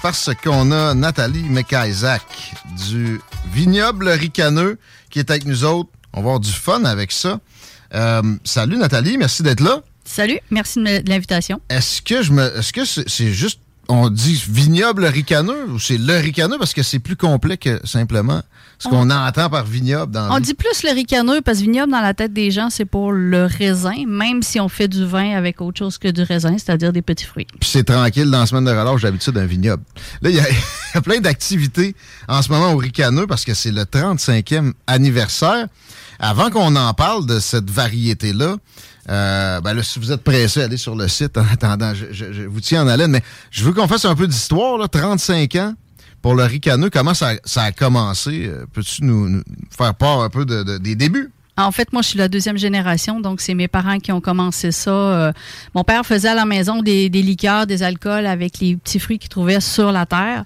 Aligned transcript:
Parce 0.00 0.30
qu'on 0.42 0.70
a 0.70 0.94
Nathalie 0.94 1.48
McIsaac 1.48 2.22
du 2.88 3.20
Vignoble 3.52 4.08
Ricaneux 4.08 4.78
qui 5.10 5.18
est 5.18 5.30
avec 5.30 5.44
nous 5.44 5.64
autres. 5.64 5.90
On 6.12 6.18
va 6.18 6.28
avoir 6.28 6.40
du 6.40 6.52
fun 6.52 6.84
avec 6.84 7.12
ça. 7.12 7.40
Euh, 7.94 8.22
salut 8.44 8.78
Nathalie, 8.78 9.18
merci 9.18 9.42
d'être 9.42 9.60
là. 9.60 9.82
Salut, 10.04 10.38
merci 10.50 10.82
de 10.82 11.08
l'invitation. 11.08 11.60
Est-ce 11.68 12.00
que 12.02 12.22
je 12.22 12.32
me 12.32 12.58
est-ce 12.58 12.72
que 12.72 12.84
c'est 12.84 13.08
c'est 13.08 13.32
juste 13.32 13.60
on 13.88 14.08
dit 14.08 14.42
vignoble 14.48 15.04
ricaneux 15.04 15.70
ou 15.70 15.78
c'est 15.78 15.98
le 15.98 16.16
ricaneux 16.18 16.56
parce 16.58 16.72
que 16.72 16.82
c'est 16.82 16.98
plus 16.98 17.16
complet 17.16 17.56
que 17.56 17.80
simplement 17.84 18.42
ce 18.78 18.88
qu'on 18.88 19.10
entend 19.10 19.48
par 19.48 19.64
vignoble 19.64 20.12
dans 20.12 20.34
On 20.34 20.40
dit 20.40 20.54
plus 20.54 20.82
le 20.82 20.90
ricaneux 20.92 21.40
parce 21.40 21.58
que 21.58 21.62
vignoble 21.62 21.92
dans 21.92 22.00
la 22.00 22.14
tête 22.14 22.32
des 22.32 22.50
gens, 22.50 22.68
c'est 22.68 22.84
pour 22.84 23.12
le 23.12 23.46
raisin, 23.46 23.94
même 24.06 24.42
si 24.42 24.58
on 24.58 24.68
fait 24.68 24.88
du 24.88 25.04
vin 25.04 25.36
avec 25.36 25.60
autre 25.60 25.78
chose 25.78 25.98
que 25.98 26.08
du 26.08 26.22
raisin, 26.22 26.56
c'est-à-dire 26.58 26.92
des 26.92 27.02
petits 27.02 27.24
fruits. 27.24 27.46
Puis 27.60 27.70
c'est 27.70 27.84
tranquille 27.84 28.28
dans 28.30 28.40
la 28.40 28.46
semaine 28.46 28.64
de 28.64 28.70
relâche 28.70 29.02
d'habitude 29.02 29.38
un 29.38 29.46
vignoble. 29.46 29.84
Là, 30.20 30.30
il 30.30 30.36
y, 30.36 30.38
y 30.94 30.98
a 30.98 31.00
plein 31.00 31.20
d'activités 31.20 31.94
en 32.28 32.42
ce 32.42 32.50
moment 32.50 32.72
au 32.72 32.76
Ricaneux 32.76 33.26
parce 33.26 33.44
que 33.44 33.54
c'est 33.54 33.72
le 33.72 33.82
35e 33.82 34.72
anniversaire. 34.86 35.66
Avant 36.24 36.50
qu'on 36.50 36.76
en 36.76 36.94
parle 36.94 37.26
de 37.26 37.40
cette 37.40 37.68
variété-là, 37.68 38.56
euh, 39.10 39.60
ben 39.60 39.74
là, 39.74 39.82
si 39.82 39.98
vous 39.98 40.12
êtes 40.12 40.22
pressé, 40.22 40.62
allez 40.62 40.76
sur 40.76 40.94
le 40.94 41.08
site 41.08 41.36
en 41.36 41.44
attendant. 41.52 41.92
Je, 41.94 42.44
vous 42.46 42.60
tiens 42.60 42.84
en 42.84 42.88
haleine, 42.88 43.10
mais 43.10 43.22
je 43.50 43.64
veux 43.64 43.72
qu'on 43.72 43.88
fasse 43.88 44.04
un 44.04 44.14
peu 44.14 44.28
d'histoire. 44.28 44.78
là. 44.78 44.86
35 44.86 45.54
ans 45.56 45.74
pour 46.22 46.36
le 46.36 46.44
Ricaneux. 46.44 46.90
Comment 46.90 47.14
ça, 47.14 47.32
ça 47.44 47.64
a 47.64 47.72
commencé? 47.72 48.46
Euh, 48.46 48.64
Peux-tu 48.72 49.02
nous, 49.02 49.42
faire 49.76 49.94
part 49.96 50.20
un 50.22 50.30
peu 50.30 50.44
de- 50.44 50.78
des 50.78 50.94
débuts? 50.94 51.32
En 51.58 51.70
fait, 51.70 51.92
moi, 51.92 52.00
je 52.00 52.08
suis 52.08 52.18
la 52.18 52.28
deuxième 52.28 52.56
génération, 52.56 53.20
donc 53.20 53.42
c'est 53.42 53.52
mes 53.52 53.68
parents 53.68 53.98
qui 53.98 54.10
ont 54.10 54.22
commencé 54.22 54.72
ça. 54.72 54.90
Euh, 54.90 55.32
mon 55.74 55.84
père 55.84 56.06
faisait 56.06 56.28
à 56.28 56.34
la 56.34 56.46
maison 56.46 56.80
des, 56.80 57.10
des 57.10 57.20
liqueurs, 57.20 57.66
des 57.66 57.82
alcools 57.82 58.24
avec 58.26 58.58
les 58.60 58.76
petits 58.76 58.98
fruits 58.98 59.18
qu'il 59.18 59.28
trouvait 59.28 59.60
sur 59.60 59.92
la 59.92 60.06
terre. 60.06 60.44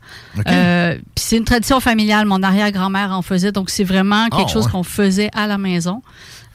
Euh, 0.48 0.94
Puis 1.14 1.24
c'est 1.24 1.36
une 1.36 1.44
tradition 1.44 1.78
familiale. 1.78 2.26
Mon 2.26 2.42
arrière-grand-mère 2.42 3.12
en 3.12 3.22
faisait, 3.22 3.52
donc 3.52 3.70
c'est 3.70 3.84
vraiment 3.84 4.28
quelque 4.30 4.48
Ah, 4.50 4.52
chose 4.52 4.64
ouais. 4.66 4.72
qu'on 4.72 4.82
faisait 4.82 5.30
à 5.32 5.46
la 5.46 5.58
maison. 5.58 6.02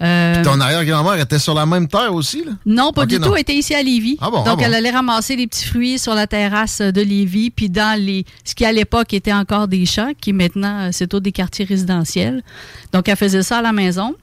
Euh, 0.02 0.44
Ton 0.44 0.60
arrière-grand-mère 0.60 1.22
était 1.22 1.40
sur 1.40 1.54
la 1.54 1.66
même 1.66 1.88
terre 1.88 2.14
aussi? 2.14 2.44
Là? 2.44 2.52
Non, 2.66 2.92
pas 2.92 3.06
du 3.06 3.20
non. 3.20 3.28
tout. 3.28 3.36
Elle 3.36 3.42
était 3.42 3.54
ici 3.56 3.74
à 3.74 3.82
Lévis. 3.82 4.18
Ah 4.20 4.32
bon, 4.32 4.38
Donc, 4.40 4.48
ah 4.48 4.56
bon. 4.56 4.62
elle 4.64 4.74
allait 4.74 4.90
ramasser 4.92 5.36
les 5.38 5.48
petits 5.48 5.66
fruits 5.66 5.98
sur 5.98 6.14
la 6.14 6.28
terrasse 6.28 6.82
de 6.82 7.02
Lévis, 7.02 7.52
puis 7.52 7.70
dans 7.70 7.98
les, 7.98 8.26
ce 8.44 8.54
qui 8.54 8.66
à 8.66 8.74
l'époque 8.74 9.14
était 9.14 9.32
encore 9.32 9.70
des 9.70 9.86
champs, 9.86 10.12
qui 10.20 10.34
maintenant, 10.34 10.90
c'est 10.92 11.08
tout 11.08 11.20
des 11.22 11.32
quartiers 11.32 11.64
résidentiels. 11.66 12.44
Donc, 12.92 13.08
elle 13.08 13.16
faisait 13.16 13.44
ça 13.44 13.60
à 13.60 13.62
la 13.62 13.72
maison. 13.72 14.14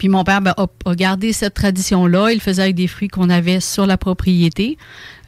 Puis 0.00 0.08
mon 0.08 0.24
père 0.24 0.40
ben, 0.40 0.54
a, 0.56 0.66
a 0.86 0.94
gardé 0.94 1.32
cette 1.34 1.52
tradition-là. 1.52 2.30
Il 2.30 2.36
le 2.36 2.40
faisait 2.40 2.62
avec 2.62 2.74
des 2.74 2.86
fruits 2.86 3.08
qu'on 3.08 3.28
avait 3.28 3.60
sur 3.60 3.84
la 3.84 3.98
propriété. 3.98 4.78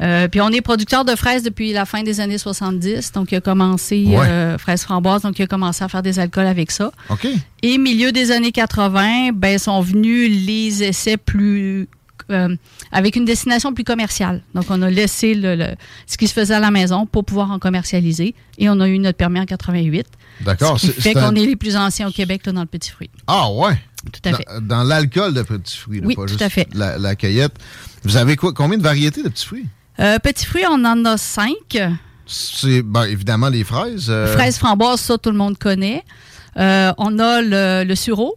Euh, 0.00 0.28
puis 0.28 0.40
on 0.40 0.48
est 0.48 0.62
producteur 0.62 1.04
de 1.04 1.14
fraises 1.14 1.42
depuis 1.42 1.74
la 1.74 1.84
fin 1.84 2.02
des 2.02 2.20
années 2.20 2.38
70. 2.38 3.12
Donc, 3.12 3.32
il 3.32 3.36
a 3.36 3.40
commencé 3.42 4.06
Ouais. 4.08 4.16
euh, 4.26 4.56
fraises 4.56 4.82
framboises. 4.82 5.22
Donc, 5.22 5.38
il 5.38 5.42
a 5.42 5.46
commencé 5.46 5.84
à 5.84 5.88
faire 5.88 6.02
des 6.02 6.18
alcools 6.18 6.46
avec 6.46 6.70
ça. 6.70 6.90
OK. 7.10 7.28
Et 7.62 7.76
milieu 7.76 8.12
des 8.12 8.30
années 8.30 8.50
80, 8.50 9.32
ben, 9.34 9.58
sont 9.58 9.82
venus 9.82 10.46
les 10.46 10.82
essais 10.82 11.18
plus 11.18 11.86
euh, 12.30 12.56
avec 12.92 13.16
une 13.16 13.26
destination 13.26 13.74
plus 13.74 13.84
commerciale. 13.84 14.42
Donc, 14.54 14.64
on 14.70 14.80
a 14.80 14.88
laissé 14.88 15.34
le, 15.34 15.54
le- 15.54 15.74
ce 16.06 16.16
qui 16.16 16.26
se 16.28 16.32
faisait 16.32 16.54
à 16.54 16.60
la 16.60 16.70
maison 16.70 17.04
pour 17.04 17.24
pouvoir 17.26 17.50
en 17.50 17.58
commercialiser. 17.58 18.34
Et 18.56 18.70
on 18.70 18.80
a 18.80 18.88
eu 18.88 18.98
notre 18.98 19.18
permis 19.18 19.38
en 19.38 19.44
88. 19.44 20.06
D'accord. 20.40 20.80
Ce 20.80 20.86
qui 20.86 21.00
fait 21.02 21.12
qu'on 21.14 21.34
est 21.34 21.44
les 21.44 21.56
plus 21.56 21.76
anciens 21.76 22.08
au 22.08 22.10
Québec 22.10 22.46
là, 22.46 22.52
dans 22.52 22.62
le 22.62 22.66
petit 22.66 22.90
fruit. 22.90 23.10
Ah 23.26 23.50
ouais. 23.52 23.74
Tout 24.10 24.28
à 24.28 24.32
fait. 24.34 24.44
Dans, 24.60 24.60
dans 24.78 24.82
l'alcool 24.84 25.34
de 25.34 25.42
petits 25.42 25.76
fruits, 25.76 26.00
là, 26.00 26.06
Oui, 26.06 26.14
pas 26.16 26.22
tout 26.22 26.28
juste 26.28 26.42
à 26.42 26.48
fait. 26.48 26.66
La, 26.74 26.98
la 26.98 27.14
cueillette. 27.14 27.52
Vous 28.04 28.16
avez 28.16 28.36
quoi, 28.36 28.52
combien 28.52 28.78
de 28.78 28.82
variétés 28.82 29.22
de 29.22 29.28
petits 29.28 29.46
fruits? 29.46 29.68
Euh, 30.00 30.18
petit 30.18 30.46
fruit, 30.46 30.64
on 30.68 30.84
en 30.84 31.04
a 31.04 31.16
cinq. 31.16 31.78
C'est 32.26 32.82
ben, 32.82 33.04
évidemment 33.04 33.48
les 33.48 33.62
fraises. 33.64 34.06
euh, 34.08 34.32
Fraises 34.34 34.56
framboises, 34.58 35.00
ça, 35.00 35.18
tout 35.18 35.30
le 35.30 35.36
monde 35.36 35.58
connaît. 35.58 36.02
Euh, 36.56 36.92
on 36.98 37.18
a 37.18 37.40
le, 37.42 37.84
le 37.86 37.94
sureau 37.94 38.36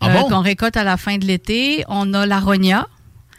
Ah 0.00 0.08
bon? 0.10 0.28
qu'on 0.28 0.40
récolte 0.40 0.76
à 0.76 0.84
la 0.84 0.96
fin 0.96 1.16
de 1.18 1.24
l'été. 1.24 1.84
On 1.88 2.12
a 2.14 2.26
l'aronia 2.26 2.88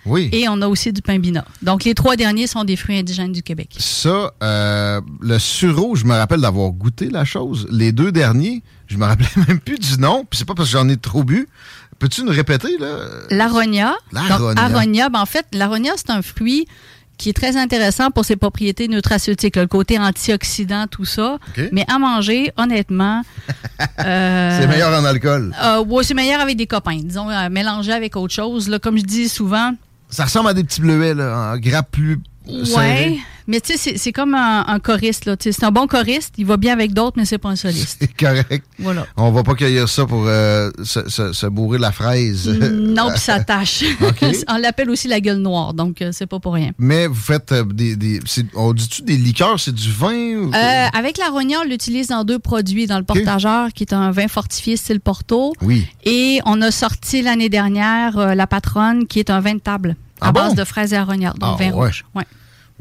Oui. 0.05 0.29
et 0.31 0.47
on 0.49 0.61
a 0.61 0.67
aussi 0.67 0.91
du 0.91 1.01
pimbina. 1.01 1.45
Donc, 1.61 1.83
les 1.83 1.93
trois 1.93 2.15
derniers 2.15 2.47
sont 2.47 2.63
des 2.63 2.75
fruits 2.75 2.97
indigènes 2.97 3.31
du 3.31 3.43
Québec. 3.43 3.75
Ça, 3.77 4.31
euh, 4.41 4.99
le 5.21 5.37
sureau, 5.39 5.95
je 5.95 6.05
me 6.05 6.15
rappelle 6.15 6.41
d'avoir 6.41 6.71
goûté 6.71 7.09
la 7.09 7.23
chose. 7.25 7.67
Les 7.71 7.91
deux 7.91 8.11
derniers, 8.11 8.63
je 8.87 8.97
me 8.97 9.05
rappelais 9.05 9.27
même 9.47 9.59
plus 9.59 9.77
du 9.77 9.97
nom. 9.99 10.25
Puis 10.29 10.39
c'est 10.39 10.45
pas 10.45 10.55
parce 10.55 10.69
que 10.71 10.77
j'en 10.77 10.89
ai 10.89 10.97
trop 10.97 11.23
bu. 11.23 11.47
Peux-tu 11.99 12.23
nous 12.23 12.31
répéter, 12.31 12.77
là? 12.79 12.97
L'aronia. 13.29 13.93
L'aronia. 14.11 15.09
Ben, 15.09 15.19
en 15.19 15.25
fait, 15.27 15.45
l'aronia, 15.53 15.91
c'est 15.97 16.09
un 16.09 16.23
fruit 16.23 16.67
qui 17.17 17.29
est 17.29 17.33
très 17.33 17.55
intéressant 17.55 18.09
pour 18.09 18.25
ses 18.25 18.35
propriétés 18.35 18.87
nutraceutiques, 18.87 19.55
là, 19.55 19.61
le 19.61 19.67
côté 19.67 19.99
antioxydant, 19.99 20.87
tout 20.87 21.05
ça. 21.05 21.37
Mais 21.71 21.85
à 21.87 21.99
manger, 21.99 22.51
honnêtement. 22.57 23.21
euh, 23.99 24.59
C'est 24.59 24.67
meilleur 24.67 24.99
en 24.99 25.05
alcool. 25.05 25.55
euh, 25.63 25.83
ouais, 25.83 26.03
c'est 26.03 26.15
meilleur 26.15 26.41
avec 26.41 26.57
des 26.57 26.65
copains, 26.65 26.97
disons, 26.97 27.29
euh, 27.29 27.49
mélangé 27.49 27.91
avec 27.91 28.15
autre 28.15 28.33
chose. 28.33 28.67
Là, 28.69 28.79
comme 28.79 28.97
je 28.97 29.03
dis 29.03 29.29
souvent, 29.29 29.73
Ça 30.11 30.25
ressemble 30.25 30.49
à 30.49 30.53
des 30.53 30.63
petits 30.63 30.81
bleuets, 30.81 31.13
là, 31.13 31.53
en 31.53 31.57
grappe 31.57 31.89
plus 31.91 32.19
serrée. 32.65 33.19
Mais 33.51 33.59
tu 33.59 33.77
sais, 33.77 33.97
c'est 33.97 34.11
comme 34.13 34.33
un, 34.33 34.63
un 34.65 34.79
choriste. 34.79 35.29
C'est 35.41 35.63
un 35.65 35.71
bon 35.71 35.85
choriste, 35.85 36.33
il 36.37 36.45
va 36.45 36.55
bien 36.57 36.71
avec 36.73 36.93
d'autres, 36.93 37.17
mais 37.17 37.25
c'est 37.25 37.37
pas 37.37 37.49
un 37.49 37.55
soliste. 37.57 37.97
C'est 38.01 38.13
correct. 38.17 38.65
Voilà. 38.79 39.05
On 39.17 39.29
va 39.31 39.43
pas 39.43 39.53
cueillir 39.55 39.89
ça 39.89 40.05
pour 40.05 40.23
euh, 40.25 40.71
se, 40.83 41.07
se- 41.09 41.33
se 41.33 41.45
bourrer 41.47 41.77
la 41.77 41.91
fraise. 41.91 42.47
non, 42.73 43.09
puis 43.11 43.19
ça 43.19 43.43
tâche. 43.43 43.83
On 44.47 44.57
l'appelle 44.57 44.89
aussi 44.89 45.07
la 45.09 45.19
gueule 45.19 45.37
noire, 45.39 45.73
donc 45.73 46.01
euh, 46.01 46.09
c'est 46.13 46.27
pas 46.27 46.39
pour 46.39 46.53
rien. 46.53 46.71
Mais 46.77 47.07
vous 47.07 47.13
faites 47.13 47.51
euh, 47.51 47.63
des. 47.65 48.19
on 48.55 48.71
dit-tu 48.73 49.01
des 49.01 49.17
liqueurs, 49.17 49.59
c'est 49.59 49.75
du 49.75 49.91
vin? 49.91 50.37
ou- 50.37 50.51
Euh, 50.53 50.87
avec 50.93 51.17
la 51.17 51.27
rogna, 51.29 51.57
on 51.61 51.67
l'utilise 51.67 52.07
dans 52.07 52.23
deux 52.23 52.39
produits. 52.39 52.87
Dans 52.87 52.99
le 52.99 53.03
portageur, 53.05 53.73
qui 53.73 53.83
est 53.83 53.93
un 53.93 54.11
vin 54.11 54.27
fortifié 54.29 54.77
style 54.77 55.01
Porto. 55.01 55.53
Oui. 55.61 55.87
Et 56.05 56.39
on 56.45 56.61
a 56.61 56.71
sorti 56.71 57.21
l'année 57.21 57.49
dernière 57.49 58.33
la 58.35 58.47
patronne, 58.47 59.07
qui 59.07 59.19
est 59.19 59.29
un 59.29 59.41
vin 59.41 59.55
de 59.55 59.59
table 59.59 59.95
à 60.21 60.27
Ah 60.27 60.31
base 60.31 60.49
bon? 60.49 60.53
de 60.55 60.63
fraises 60.63 60.93
et 60.93 60.97
arognards, 60.97 61.33
donc 61.37 61.55
Ah, 61.59 61.63
vin 61.63 61.71
ouais. 61.71 61.85
rouge. 61.87 62.05
Ouais. 62.15 62.23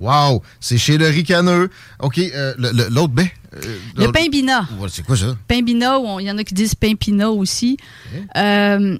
Wow! 0.00 0.42
C'est 0.60 0.78
chez 0.78 0.96
le 0.98 1.06
ricaneux. 1.08 1.70
OK, 2.00 2.18
euh, 2.18 2.54
l'autre 2.90 3.12
baie. 3.12 3.30
euh, 3.54 3.58
Le 3.94 4.06
l'autre- 4.06 4.12
pain 4.12 4.28
bina. 4.30 4.66
Ouais, 4.78 4.88
C'est 4.90 5.04
quoi 5.04 5.16
ça? 5.16 5.36
Pain 5.46 5.60
bina, 5.62 5.98
ou 5.98 6.06
on- 6.06 6.18
il 6.18 6.26
y 6.26 6.30
en 6.30 6.38
a 6.38 6.44
qui 6.44 6.54
disent 6.54 6.74
pain 6.74 6.94
pinot 6.94 7.36
aussi. 7.36 7.76
Euh, 8.36 8.96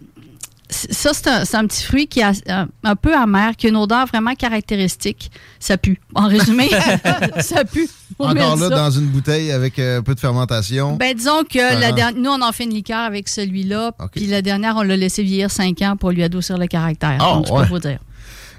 ça, 0.72 1.10
c'est 1.12 1.56
un, 1.56 1.66
petit 1.66 1.82
fruit 1.84 2.06
qui 2.06 2.20
est 2.20 2.48
un, 2.48 2.68
un 2.84 2.94
peu 2.94 3.12
amer, 3.16 3.56
qui 3.56 3.66
a 3.66 3.70
une 3.70 3.76
odeur 3.76 4.06
vraiment 4.06 4.34
caractéristique. 4.36 5.30
Ça 5.58 5.76
pue. 5.76 5.98
En 6.14 6.28
résumé, 6.28 6.68
ça 7.40 7.64
pue. 7.64 7.88
Faut 8.16 8.24
Encore 8.26 8.54
là, 8.56 8.68
ça. 8.68 8.76
dans 8.76 8.90
une 8.92 9.06
bouteille 9.06 9.50
avec 9.50 9.80
euh, 9.80 9.98
un 9.98 10.02
peu 10.02 10.14
de 10.14 10.20
fermentation. 10.20 10.94
Ben, 10.96 11.12
disons 11.16 11.42
que 11.42 11.58
la 11.58 11.90
dernière, 11.90 12.22
nous, 12.22 12.30
on 12.30 12.40
en 12.42 12.52
fait 12.52 12.64
une 12.64 12.74
liqueur 12.74 13.00
avec 13.00 13.28
celui-là. 13.28 13.92
Puis 14.14 14.26
la 14.26 14.42
dernière, 14.42 14.76
on 14.76 14.82
l'a 14.82 14.96
laissé 14.96 15.24
vieillir 15.24 15.50
5 15.50 15.82
ans 15.82 15.96
pour 15.96 16.12
lui 16.12 16.22
adoucir 16.22 16.56
le 16.56 16.68
caractère. 16.68 17.18
Donc, 17.18 17.46
je 17.48 17.52
ouais. 17.52 17.62
peux 17.62 17.68
vous 17.68 17.78
dire. 17.80 17.98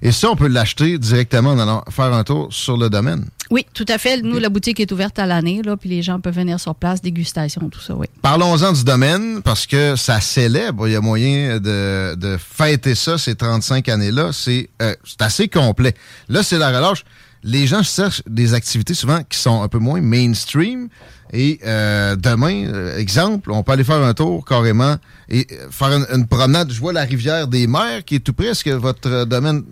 Et 0.04 0.12
ça, 0.12 0.32
on 0.32 0.36
peut 0.36 0.48
l'acheter 0.48 0.98
directement 0.98 1.52
en 1.52 1.60
allant 1.60 1.84
faire 1.90 2.12
un 2.14 2.24
tour 2.24 2.48
sur 2.52 2.76
le 2.76 2.90
domaine. 2.90 3.26
Oui, 3.52 3.66
tout 3.74 3.86
à 3.88 3.98
fait. 3.98 4.22
Nous, 4.22 4.40
la 4.40 4.50
boutique 4.50 4.80
est 4.80 4.92
ouverte 4.92 5.20
à 5.20 5.26
l'année, 5.26 5.62
là, 5.64 5.78
puis 5.78 5.90
les 5.90 6.02
gens 6.02 6.20
peuvent 6.20 6.36
venir 6.36 6.60
sur 6.60 6.74
place, 6.74 7.02
dégustation, 7.02 7.70
tout 7.70 7.82
ça, 7.82 7.94
oui. 7.96 8.08
Parlons-en 8.22 8.72
du 8.72 8.84
domaine 8.84 9.42
parce 9.44 9.68
que 9.68 9.96
ça 9.96 10.22
célèbre. 10.22 10.88
Il 10.88 10.94
y 10.94 10.96
a 10.96 11.02
moyen 11.02 11.60
de, 11.60 12.16
de 12.16 12.38
fêter 12.38 12.96
ça, 12.96 13.18
ces 13.18 13.36
35 13.36 13.90
années-là. 13.90 14.32
C'est 14.32 14.70
euh, 14.82 14.96
c'est 15.04 15.22
assez 15.22 15.48
complet. 15.50 15.94
Là, 16.30 16.42
c'est 16.44 16.58
la 16.58 16.70
relâche. 16.70 17.04
Les 17.44 17.68
gens 17.68 17.84
cherchent 17.84 18.24
des 18.28 18.54
activités 18.54 18.94
souvent 18.94 19.22
qui 19.24 19.38
sont 19.38 19.62
un 19.62 19.68
peu 19.68 19.80
moins 19.80 20.00
mainstream. 20.02 20.88
Et 21.34 21.60
euh, 21.66 22.16
demain, 22.16 22.66
euh, 22.68 22.98
exemple, 22.98 23.52
on 23.52 23.64
peut 23.64 23.72
aller 23.72 23.84
faire 23.86 24.02
un 24.04 24.14
tour 24.14 24.46
carrément 24.46 24.98
et 25.30 25.48
euh, 25.52 25.68
faire 25.72 25.94
une, 25.94 26.06
une 26.14 26.28
promenade. 26.28 26.72
Je 26.72 26.80
vois 26.80 26.92
la 26.94 27.04
rivière 27.04 27.48
des 27.48 27.68
Mers 27.68 28.04
qui 28.06 28.16
est 28.16 28.20
tout 28.20 28.34
près. 28.34 28.48
Est-ce 28.48 28.64
que 28.64 28.72
votre 28.72 29.10
euh, 29.10 29.26
domaine 29.26 29.64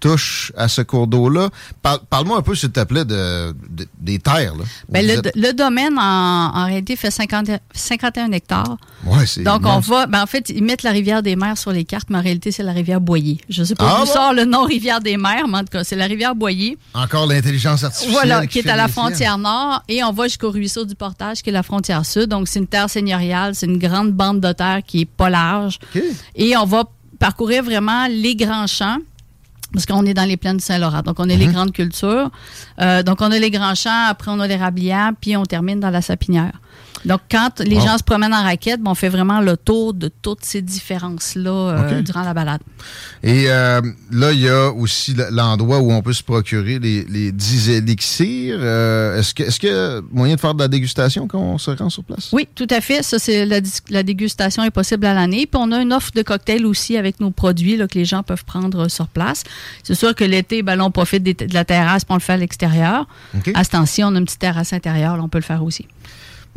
touche 0.00 0.52
à 0.56 0.68
ce 0.68 0.82
cours 0.82 1.06
d'eau-là? 1.06 1.48
Parle- 1.82 2.00
Parle-moi 2.08 2.38
un 2.38 2.42
peu, 2.42 2.54
s'il 2.54 2.70
te 2.70 2.82
plaît, 2.84 3.04
de, 3.04 3.54
de- 3.70 3.86
des 4.00 4.18
terres. 4.18 4.54
Là, 4.54 4.64
où 4.88 4.92
Ben, 4.92 5.06
le, 5.06 5.12
êtes. 5.14 5.32
le 5.34 5.52
domaine, 5.52 5.98
en, 5.98 6.52
en 6.54 6.66
réalité, 6.66 6.96
fait 6.96 7.10
50 7.10 7.50
51 7.74 8.32
hectares. 8.32 8.76
Ouais, 9.04 9.26
c'est 9.26 9.42
Donc, 9.42 9.62
on 9.64 9.78
va. 9.80 10.06
Ben, 10.06 10.22
en 10.22 10.26
fait, 10.26 10.50
ils 10.50 10.62
mettent 10.62 10.82
la 10.82 10.90
rivière 10.90 11.22
des 11.22 11.36
Mers 11.36 11.56
sur 11.58 11.72
les 11.72 11.84
cartes, 11.84 12.08
mais 12.10 12.18
en 12.18 12.22
réalité, 12.22 12.50
c'est 12.52 12.62
la 12.62 12.72
rivière 12.72 13.00
Boyer. 13.00 13.38
Je 13.48 13.62
sais 13.64 13.74
pas 13.74 13.96
Ah 13.98 14.04
bon? 14.04 14.12
sort 14.12 14.32
le 14.34 14.44
nom 14.44 14.64
rivière 14.64 15.00
des 15.00 15.16
Mers, 15.16 15.46
mais 15.48 15.58
en 15.58 15.60
tout 15.60 15.66
cas, 15.72 15.84
c'est 15.84 15.96
la 15.96 16.06
rivière 16.06 16.34
Boyer. 16.34 16.76
Encore 16.94 17.26
l'intelligence 17.26 17.84
artificielle. 17.84 18.12
Voilà, 18.12 18.46
qui 18.46 18.58
est 18.60 18.68
à 18.68 18.76
la 18.76 18.88
frontière 18.88 19.38
nord. 19.38 19.82
Et 19.88 20.02
on 20.04 20.12
va 20.12 20.24
jusqu'au 20.24 20.50
ruisseau 20.50 20.84
du 20.84 20.94
Portage, 20.94 21.42
qui 21.42 21.50
est 21.50 21.52
la 21.52 21.62
frontière 21.62 22.04
sud. 22.04 22.26
Donc, 22.26 22.48
c'est 22.48 22.58
une 22.58 22.66
terre 22.66 22.90
seigneuriale. 22.90 23.54
C'est 23.54 23.66
une 23.66 23.78
grande 23.78 24.12
bande 24.12 24.40
de 24.40 24.52
terre 24.52 24.80
qui 24.86 25.02
est 25.02 25.04
pas 25.10 25.30
large. 25.30 25.78
OK. 25.94 26.02
Et 26.34 26.56
on 26.56 26.64
va 26.64 26.84
parcourir 27.18 27.62
vraiment 27.64 28.06
les 28.08 28.36
grands 28.36 28.66
champs. 28.66 28.98
Parce 29.72 29.84
qu'on 29.86 30.06
est 30.06 30.14
dans 30.14 30.24
les 30.24 30.36
plaines 30.38 30.56
du 30.56 30.64
Saint-Laurent. 30.64 31.02
Donc, 31.02 31.16
on 31.20 31.28
a 31.28 31.34
Mhm. 31.34 31.38
les 31.40 31.46
grandes 31.48 31.72
cultures. 31.72 32.30
Euh, 32.80 33.02
donc, 33.02 33.20
on 33.20 33.30
a 33.30 33.38
les 33.38 33.50
grands 33.50 33.74
champs, 33.74 34.06
après, 34.08 34.30
on 34.30 34.40
a 34.40 34.46
les 34.46 34.56
rablières, 34.56 35.10
puis 35.20 35.36
on 35.36 35.44
termine 35.44 35.78
dans 35.78 35.90
la 35.90 36.00
sapinière. 36.00 36.52
Donc, 37.04 37.20
quand 37.30 37.60
les 37.60 37.80
gens 37.80 37.96
se 37.96 38.02
promènent 38.02 38.34
en 38.34 38.42
raquette, 38.42 38.80
ben, 38.82 38.90
on 38.90 38.94
fait 38.94 39.08
vraiment 39.08 39.40
le 39.40 39.56
tour 39.56 39.94
de 39.94 40.08
toutes 40.08 40.44
ces 40.44 40.60
différences-là 40.62 41.50
euh, 41.50 42.02
durant 42.02 42.22
la 42.22 42.34
balade. 42.34 42.60
Et 43.22 43.44
euh, 43.48 43.80
là, 44.10 44.32
il 44.32 44.40
y 44.40 44.48
a 44.48 44.70
aussi 44.70 45.14
l'endroit 45.30 45.78
où 45.78 45.92
on 45.92 46.02
peut 46.02 46.12
se 46.12 46.22
procurer 46.22 46.78
les, 46.78 47.04
les 47.04 47.32
10 47.32 47.70
élixirs. 47.70 48.58
Euh, 48.60 49.18
est-ce 49.20 49.58
qu'il 49.58 49.68
y 49.68 49.72
a 49.72 50.00
moyen 50.10 50.34
de 50.34 50.40
faire 50.40 50.54
de 50.54 50.62
la 50.62 50.68
dégustation 50.68 51.26
quand 51.28 51.38
on 51.38 51.58
se 51.58 51.70
rend 51.70 51.90
sur 51.90 52.04
place? 52.04 52.30
Oui, 52.32 52.48
tout 52.54 52.66
à 52.70 52.80
fait. 52.80 53.02
Ça, 53.02 53.18
c'est 53.18 53.46
la, 53.46 54.02
dégustation 54.02 54.64
est 54.64 54.70
possible 54.70 55.06
à 55.06 55.14
l'année. 55.14 55.46
Puis 55.46 55.60
on 55.62 55.72
a 55.72 55.80
une 55.80 55.92
offre 55.92 56.10
de 56.14 56.22
cocktails 56.22 56.66
aussi 56.66 56.96
avec 56.96 57.20
nos 57.20 57.30
produits 57.30 57.76
là, 57.76 57.86
que 57.86 57.98
les 57.98 58.04
gens 58.04 58.22
peuvent 58.22 58.44
prendre 58.44 58.88
sur 58.88 59.06
place. 59.08 59.44
C'est 59.82 59.94
sûr 59.94 60.14
que 60.14 60.24
l'été, 60.24 60.62
ben, 60.62 60.76
là, 60.76 60.84
on 60.84 60.90
profite 60.90 61.22
des- 61.22 61.34
de 61.34 61.54
la 61.54 61.64
terrasse 61.64 62.02
on 62.08 62.14
le 62.14 62.20
fait 62.20 62.32
à 62.32 62.36
l'extérieur. 62.36 63.06
À 63.54 63.64
ce 63.64 63.70
temps-ci, 63.70 64.02
on 64.02 64.14
a 64.14 64.18
une 64.18 64.24
petite 64.24 64.40
terrasse 64.40 64.72
intérieure, 64.72 65.16
là, 65.16 65.22
on 65.22 65.28
peut 65.28 65.38
le 65.38 65.44
faire 65.44 65.62
aussi. 65.62 65.86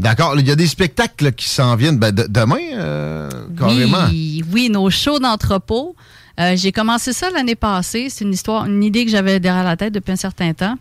D'accord. 0.01 0.33
Il 0.39 0.47
y 0.47 0.51
a 0.51 0.55
des 0.55 0.67
spectacles 0.67 1.31
qui 1.33 1.47
s'en 1.47 1.75
viennent 1.75 1.97
ben, 1.99 2.11
de- 2.11 2.25
demain, 2.27 2.57
euh, 2.73 3.29
carrément. 3.57 4.05
Oui, 4.09 4.43
oui, 4.51 4.69
nos 4.69 4.89
shows 4.89 5.19
d'entrepôt. 5.19 5.95
Euh, 6.39 6.53
j'ai 6.55 6.71
commencé 6.71 7.13
ça 7.13 7.29
l'année 7.29 7.55
passée. 7.55 8.07
C'est 8.09 8.25
une 8.25 8.33
histoire, 8.33 8.65
une 8.65 8.83
idée 8.83 9.05
que 9.05 9.11
j'avais 9.11 9.39
derrière 9.39 9.63
la 9.63 9.77
tête 9.77 9.93
depuis 9.93 10.11
un 10.13 10.15
certain 10.17 10.53
temps. 10.53 10.75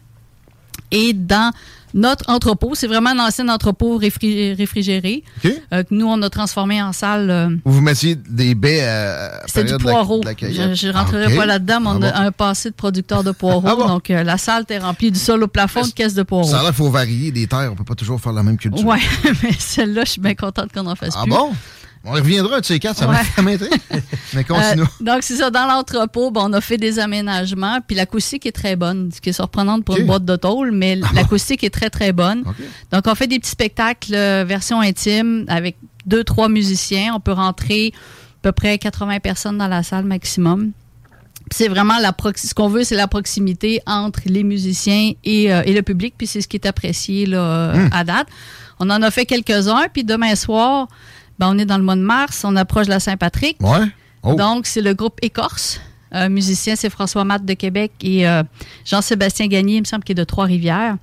Et 0.91 1.13
dans 1.13 1.53
notre 1.93 2.31
entrepôt, 2.31 2.77
c'est 2.77 2.87
vraiment 2.87 3.11
un 3.11 3.19
ancien 3.19 3.49
entrepôt 3.49 3.99
réfri- 3.99 4.55
réfrigéré 4.57 5.25
OK. 5.45 5.53
euh, 5.73 5.83
que 5.83 5.89
nous, 5.93 6.07
on 6.07 6.23
a 6.23 6.31
transformé 6.31 6.81
en 6.81 6.93
salle. 6.93 7.29
euh, 7.31 7.49
vous 7.65 7.81
mettiez 7.81 8.15
des 8.15 8.55
baies 8.55 8.85
à, 8.87 9.43
C'était 9.47 9.65
du 9.65 9.73
la- 9.73 9.79
poireau. 9.79 10.21
la 10.25 10.33
je 10.75 10.87
ne 10.87 10.93
rentrerai 10.93 11.33
Ah, 11.33 11.37
pas 11.37 11.47
là-dedans, 11.47 11.81
mais 11.81 11.87
on 11.89 12.03
Ah 12.03 12.07
a 12.19 12.21
bon? 12.21 12.27
un 12.29 12.33
passé 12.33 12.71
de 12.71 12.75
producteur 12.77 13.25
de 13.25 13.33
poireaux. 13.33 13.63
Ah 13.67 13.75
bon? 13.75 13.89
Donc, 13.89 14.09
euh, 14.11 14.23
la 14.23 14.39
salle 14.39 14.65
est 14.69 14.79
remplie 14.79 15.11
du 15.11 15.19
sol 15.19 15.43
au 15.43 15.49
plafond 15.49 15.83
de 15.83 15.89
caisses 15.93 16.15
de 16.15 16.23
poireaux. 16.23 16.49
Ça 16.49 16.59
a 16.61 16.63
l'air 16.63 16.71
qu'il 16.71 16.77
faut 16.77 16.91
varier 16.91 17.33
des 17.33 17.49
terres. 17.49 17.71
On 17.73 17.75
peut 17.75 17.83
pas 17.85 17.97
toujours 17.97 18.21
faire 18.21 18.33
la 18.35 18.45
même 18.45 18.57
culture. 18.57 18.87
Ouais, 18.87 18.99
mais 19.43 19.53
celle-là, 19.59 20.03
je 20.05 20.13
suis 20.13 20.21
bien 20.21 20.35
contente 20.37 20.73
qu'on 20.73 20.87
en 20.87 20.95
fasse 20.95 21.15
Ah 21.17 21.23
plus. 21.25 21.31
bon? 21.31 21.51
On 22.03 22.13
reviendra 22.13 22.61
de 22.61 22.65
ces 22.65 22.79
quatre, 22.79 22.97
ça 22.97 23.09
Ouais. 23.09 23.43
m'intrigue. 23.43 23.71
Mais 24.35 24.43
continuons. 24.45 24.85
Euh, 24.85 25.05
donc, 25.05 25.23
c'est 25.23 25.37
ça. 25.37 25.51
Dans 25.51 25.67
l'entrepôt, 25.67 26.31
ben, 26.31 26.43
on 26.45 26.53
a 26.55 26.61
fait 26.63 26.79
des 26.79 26.99
aménagements. 26.99 27.81
Puis 27.87 27.95
l'acoustique 27.95 28.47
est 28.47 28.53
très 28.53 28.75
bonne, 28.75 29.11
ce 29.15 29.21
qui 29.21 29.29
est 29.29 29.35
surprenante 29.35 29.85
pour 29.85 29.97
une 29.99 30.07
boîte 30.07 30.25
de 30.25 30.37
tôle, 30.37 30.71
mais 30.73 30.97
l'acoustique 31.15 31.63
est 31.63 31.71
très, 31.71 31.91
très 31.91 32.13
bonne. 32.13 32.43
Donc, 32.91 33.03
on 33.07 33.15
fait 33.15 33.27
des 33.27 33.39
petits 33.39 33.51
spectacles 33.51 34.15
euh, 34.15 34.45
version 34.47 34.81
intime 34.81 35.45
avec 35.49 35.77
deux, 36.07 36.25
trois 36.25 36.49
musiciens. 36.49 37.13
On 37.15 37.21
peut 37.21 37.33
rentrer 37.33 37.93
à 37.93 38.43
peu 38.43 38.53
près 38.53 38.79
80 38.79 39.21
personnes 39.21 39.59
dans 39.59 39.69
la 39.69 39.83
salle 39.83 40.05
maximum. 40.07 40.73
Puis 41.51 41.59
C'est 41.59 41.69
vraiment 41.69 41.99
la 41.99 42.15
ce 42.37 42.55
qu'on 42.55 42.69
veut, 42.69 42.85
c'est 42.85 42.95
la 42.97 43.09
proximité 43.09 43.83
entre 43.87 44.21
les 44.25 44.45
musiciens 44.45 45.13
et, 45.25 45.53
euh, 45.53 45.63
et 45.67 45.75
le 45.75 45.83
public. 45.83 46.15
Puis 46.17 46.27
c'est 46.27 46.41
ce 46.41 46.49
qui 46.49 46.57
est 46.57 46.65
apprécié 46.67 47.27
là, 47.27 47.41
euh, 47.75 47.89
à 47.93 48.05
date. 48.05 48.29
On 48.79 48.89
en 48.89 49.03
a 49.03 49.11
fait 49.11 49.27
quelques-uns. 49.27 49.87
Puis 49.93 50.05
demain 50.05 50.35
soir, 50.35 50.89
ben, 51.41 51.49
on 51.51 51.59
est 51.59 51.65
dans 51.65 51.79
le 51.79 51.85
mois 51.85 51.97
de 51.97 52.03
mars. 52.03 52.45
On 52.45 52.55
approche 52.55 52.87
de 52.87 52.91
la 52.91 53.01
Saint-Patrick. 53.01 53.57
Ouais. 53.61 53.87
Oh. 54.23 54.35
Donc, 54.35 54.67
c'est 54.67 54.83
le 54.83 54.93
groupe 54.93 55.19
Écorce. 55.23 55.81
Euh, 56.15 56.29
musicien, 56.29 56.77
c'est 56.77 56.91
François 56.91 57.25
Matt 57.25 57.45
de 57.45 57.55
Québec 57.55 57.93
et 58.03 58.29
euh, 58.29 58.43
Jean-Sébastien 58.85 59.47
Gagné, 59.47 59.77
il 59.77 59.81
me 59.81 59.85
semble 59.85 60.03
qu'il 60.05 60.19
est 60.19 60.21
de 60.21 60.25
Trois-Rivières. 60.25 60.97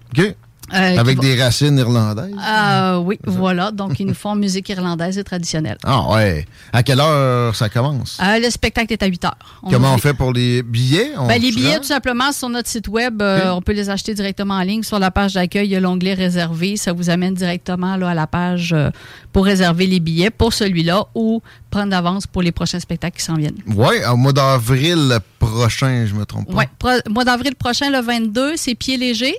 Euh, 0.73 0.97
Avec 0.97 1.19
des 1.19 1.41
racines 1.41 1.77
irlandaises. 1.77 2.35
Ah 2.41 2.99
oui, 2.99 3.17
voilà. 3.25 3.71
Donc, 3.71 3.99
ils 3.99 4.05
nous 4.05 4.13
font 4.13 4.35
musique 4.35 4.67
irlandaise 4.69 5.17
et 5.17 5.23
traditionnelle. 5.23 5.77
Ah 5.85 6.09
ouais. 6.11 6.45
À 6.73 6.83
quelle 6.83 6.99
heure 6.99 7.55
ça 7.55 7.69
commence? 7.69 8.19
Euh, 8.21 8.39
le 8.39 8.49
spectacle 8.49 8.91
est 8.91 9.01
à 9.01 9.05
8 9.05 9.25
heures. 9.25 9.37
On 9.63 9.69
Comment 9.71 9.93
on 9.93 9.97
fait 9.97 10.13
pour 10.13 10.33
les 10.33 10.63
billets? 10.63 11.11
On 11.17 11.27
Ben, 11.27 11.41
les 11.41 11.51
billets, 11.51 11.77
tout 11.77 11.83
simplement, 11.85 12.31
sur 12.33 12.49
notre 12.49 12.67
site 12.67 12.87
web, 12.89 13.21
euh, 13.21 13.51
on 13.51 13.61
peut 13.61 13.71
les 13.73 13.89
acheter 13.89 14.13
directement 14.13 14.55
en 14.55 14.61
ligne. 14.61 14.83
Sur 14.83 14.99
la 14.99 15.09
page 15.11 15.35
d'accueil, 15.35 15.67
il 15.67 15.71
y 15.71 15.75
a 15.75 15.79
l'onglet 15.79 16.13
réservé. 16.13 16.75
Ça 16.75 16.91
vous 16.91 17.09
amène 17.09 17.33
directement 17.33 17.95
là, 17.95 18.09
à 18.09 18.13
la 18.13 18.27
page 18.27 18.73
euh, 18.73 18.89
pour 19.31 19.45
réserver 19.45 19.87
les 19.87 19.99
billets 20.01 20.29
pour 20.31 20.51
celui-là 20.53 21.05
ou 21.15 21.41
prendre 21.69 21.91
d'avance 21.91 22.27
pour 22.27 22.41
les 22.41 22.51
prochains 22.51 22.79
spectacles 22.79 23.17
qui 23.17 23.23
s'en 23.23 23.35
viennent. 23.35 23.57
Ouais, 23.73 24.05
au 24.07 24.17
mois 24.17 24.33
d'avril 24.33 25.19
prochain, 25.39 26.05
je 26.05 26.13
me 26.13 26.25
trompe 26.25 26.51
pas. 26.53 26.65
Pro- 26.79 27.09
mois 27.09 27.23
d'avril 27.23 27.55
prochain, 27.55 27.89
le 27.89 28.01
22, 28.01 28.57
c'est 28.57 28.75
Pied 28.75 28.97
léger. 28.97 29.35